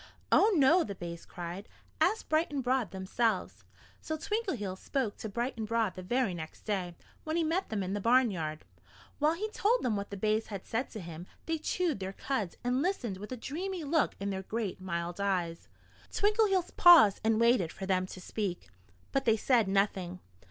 "Oh, 0.31 0.51
no!" 0.57 0.83
the 0.83 0.95
bays 0.95 1.27
cried. 1.27 1.69
"Ask 2.01 2.27
Bright 2.27 2.51
and 2.51 2.63
Broad 2.63 2.89
themselves." 2.89 3.63
So 4.01 4.17
Twinkleheels 4.17 4.79
spoke 4.79 5.15
to 5.17 5.29
Bright 5.29 5.55
and 5.57 5.67
Broad 5.67 5.93
the 5.93 6.01
very 6.01 6.33
next 6.33 6.61
day, 6.61 6.95
when 7.23 7.37
he 7.37 7.43
met 7.43 7.69
them 7.69 7.83
in 7.83 7.93
the 7.93 8.01
barnyard. 8.01 8.65
While 9.19 9.35
he 9.35 9.47
told 9.51 9.83
them 9.83 9.95
what 9.95 10.09
the 10.09 10.17
bays 10.17 10.47
had 10.47 10.65
said 10.65 10.89
to 10.93 11.01
him 11.01 11.27
they 11.45 11.59
chewed 11.59 11.99
their 11.99 12.13
cuds 12.13 12.57
and 12.63 12.81
listened 12.81 13.17
with 13.17 13.31
a 13.31 13.37
dreamy 13.37 13.83
look 13.83 14.15
in 14.19 14.31
their 14.31 14.41
great, 14.41 14.81
mild 14.81 15.19
eyes. 15.21 15.67
Twinkleheels 16.11 16.75
paused 16.75 17.21
and 17.23 17.39
waited 17.39 17.71
for 17.71 17.85
them 17.85 18.07
to 18.07 18.19
speak. 18.19 18.69
But 19.11 19.25
they 19.25 19.37
said 19.37 19.67
nothing. 19.67 20.19